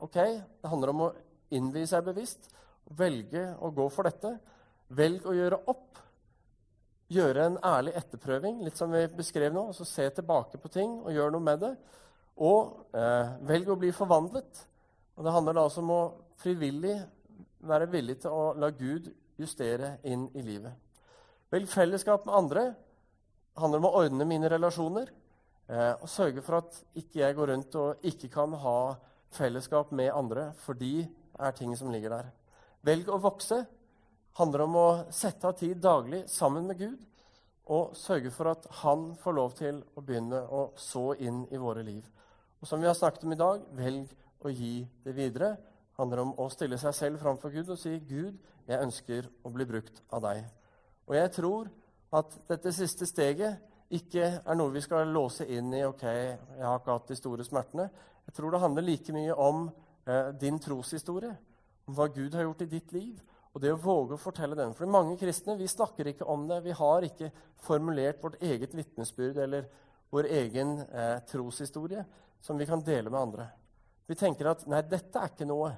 [0.02, 1.12] Ok, Det handler om å
[1.50, 2.50] innvie seg bevisst.
[2.96, 4.36] Velge å gå for dette.
[4.88, 5.98] Velg å gjøre opp.
[7.08, 9.68] Gjøre en ærlig etterprøving, litt som vi beskrev nå.
[9.70, 11.74] altså Se tilbake på ting og gjøre noe med det.
[12.42, 14.64] Og eh, velg å bli forvandlet.
[15.16, 16.00] Og Det handler da også om å
[16.42, 16.98] frivillig
[17.66, 19.08] være villig til å la Gud
[19.40, 20.74] justere inn i livet.
[21.52, 22.64] Velg fellesskap med andre.
[23.54, 25.08] Det handler om å ordne mine relasjoner.
[25.66, 28.78] Eh, og sørge for at ikke jeg går rundt og ikke kan ha
[29.34, 32.30] fellesskap med andre, for de er ting som ligger der.
[32.86, 33.64] Velg å vokse
[34.38, 36.98] handler om å sette av tid daglig sammen med Gud
[37.72, 41.82] og sørge for at han får lov til å begynne å så inn i våre
[41.82, 42.04] liv.
[42.62, 44.12] Og som vi har snakket om i dag, velg
[44.46, 45.56] å gi det videre.
[45.56, 49.50] Det handler om å stille seg selv framfor Gud og si, 'Gud, jeg ønsker å
[49.50, 50.46] bli brukt av deg.'
[51.08, 51.70] Og jeg tror
[52.12, 53.58] at dette siste steget
[53.94, 57.46] ikke er noe vi skal låse inn i ok, jeg har ikke hatt de store
[57.46, 57.86] smertene.
[58.26, 59.68] Jeg tror det handler like mye om
[60.08, 61.34] eh, din troshistorie,
[61.86, 63.20] om hva Gud har gjort i ditt liv.
[63.54, 64.74] Og det å våge å fortelle den.
[64.76, 66.58] For mange kristne vi snakker ikke om det.
[66.66, 67.30] Vi har ikke
[67.64, 69.70] formulert vårt eget vitnesbyrd eller
[70.12, 72.02] vår egen eh, troshistorie
[72.42, 73.46] som vi kan dele med andre.
[74.06, 75.70] Vi tenker at nei, dette er ikke noe.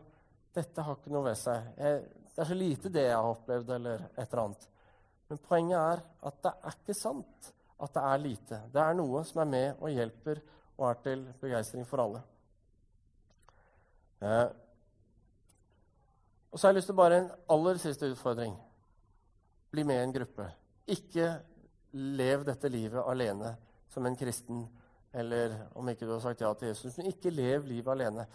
[0.56, 1.70] Dette har ikke noe ved seg.
[1.78, 4.66] Jeg, det er så lite det jeg har opplevd, eller et eller annet.
[5.28, 8.60] Men poenget er at det er ikke sant at det er lite.
[8.72, 10.40] Det er noe som er med og hjelper
[10.78, 12.22] og er til begeistring for alle.
[14.22, 14.48] Eh.
[16.50, 18.56] Og så har jeg lyst til bare en aller siste utfordring.
[19.70, 20.48] Bli med i en gruppe.
[20.88, 21.30] Ikke
[21.92, 23.54] lev dette livet alene
[23.92, 24.64] som en kristen.
[25.12, 28.26] Eller om ikke du har sagt ja til Jesus, men ikke lev livet alene.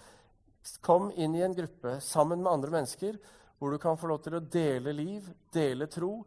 [0.81, 3.19] Kom inn i en gruppe sammen med andre mennesker
[3.59, 6.17] hvor du kan få lov til å dele liv, dele tro,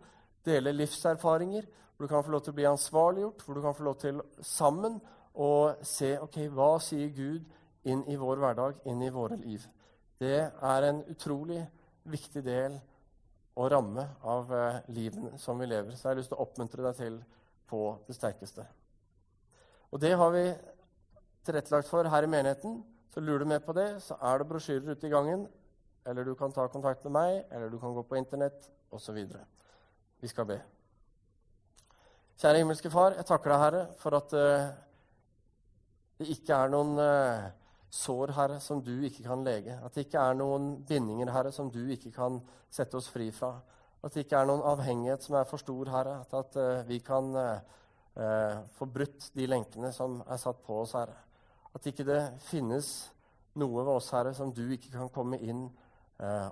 [0.46, 1.66] dele livserfaringer
[1.96, 4.20] hvor du kan få lov til å bli ansvarliggjort, hvor du kan få lov til
[4.44, 4.98] sammen
[5.36, 5.52] å
[5.84, 7.46] se ok, hva sier Gud
[7.88, 9.64] inn i vår hverdag, inn i våre liv.
[10.20, 11.62] Det er en utrolig
[12.08, 12.76] viktig del
[13.56, 14.52] og ramme av
[14.92, 15.96] livet som vi lever.
[15.96, 17.18] Så jeg har lyst til å oppmuntre deg til
[17.68, 18.66] på det sterkeste.
[19.92, 20.44] Og det har vi
[21.46, 22.80] tilrettelagt for her i menigheten.
[23.12, 25.46] Så lurer du med på det, så er det brosjyrer ute i gangen.
[26.06, 29.22] Eller du kan ta kontakt med meg, eller du kan gå på Internett osv.
[30.26, 30.56] Vi skal be.
[32.42, 34.64] Kjære himmelske Far, jeg takker deg, Herre, for at uh,
[36.18, 37.44] det ikke er noen uh,
[37.94, 39.76] sår, Herre, som du ikke kan lege.
[39.86, 42.40] At det ikke er noen bindinger, Herre, som du ikke kan
[42.74, 43.52] sette oss fri fra.
[44.02, 46.18] At det ikke er noen avhengighet som er for stor, Herre.
[46.26, 47.30] At, at uh, vi kan
[48.80, 51.14] få brutt de lenkene som er satt på oss, Herre.
[51.76, 52.94] At ikke det finnes
[53.62, 55.68] noe ved oss, Herre, som du ikke kan komme inn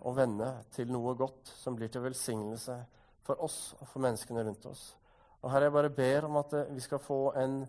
[0.04, 2.76] og vende til noe godt som blir til velsignelse
[3.24, 4.84] for oss og for menneskene rundt oss.
[5.44, 7.62] Og Herre, jeg bare ber om at vi skal få en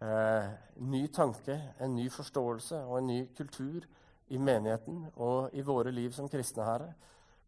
[0.00, 3.84] eh, ny tanke, en ny forståelse og en ny kultur
[4.30, 6.92] i menigheten og i våre liv som kristne, Herre.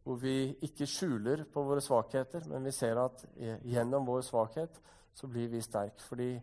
[0.02, 3.22] Hvor vi ikke skjuler på våre svakheter, men vi ser at
[3.62, 4.80] gjennom vår svakhet
[5.14, 6.02] så blir vi sterke.
[6.08, 6.34] Fordi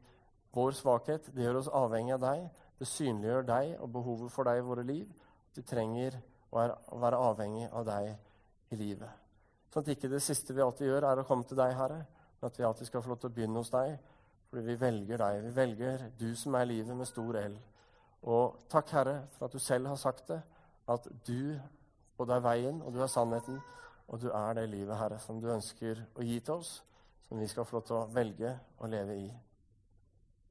[0.55, 2.45] vår svakhet det gjør oss avhengig av deg.
[2.79, 5.09] Det synliggjør deg og behovet for deg i våre liv.
[5.55, 8.13] Vi trenger å være avhengig av deg
[8.71, 9.18] i livet.
[9.69, 12.03] Sånn at ikke det siste vi alltid gjør, er å komme til deg, Herre
[12.39, 13.97] men at vi alltid skal få lov til å begynne hos deg,
[14.49, 15.41] fordi vi velger deg.
[15.43, 17.57] Vi velger du som er livet med stor L.
[18.31, 20.39] Og takk, Herre, for at du selv har sagt det,
[20.89, 21.59] at du
[22.17, 23.59] både er veien, og du er sannheten,
[24.07, 26.79] og du er det livet, Herre, som du ønsker å gi til oss,
[27.27, 29.27] som vi skal få lov til å velge å leve i.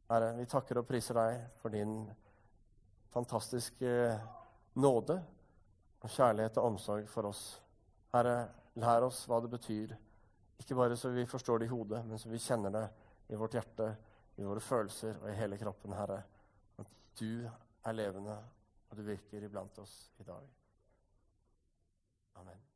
[0.09, 2.05] Herre, vi takker og priser deg for din
[3.13, 3.91] fantastiske
[4.79, 5.17] nåde
[6.05, 7.43] og kjærlighet og omsorg for oss.
[8.15, 8.47] Herre,
[8.81, 9.97] lær oss hva det betyr
[10.59, 12.85] ikke bare så vi forstår det i hodet, men så vi kjenner det
[13.29, 13.89] i vårt hjerte,
[14.37, 16.23] i våre følelser og i hele kroppen, Herre.
[16.79, 18.39] At du er levende,
[18.91, 20.49] og du virker iblant oss i dag.
[22.43, 22.68] Amen.